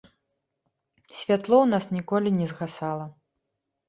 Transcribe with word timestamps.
Святло 1.17 1.17
ў 1.17 1.65
нас 1.73 1.85
ніколі 1.97 2.29
не 2.39 2.47
згасала. 2.53 3.05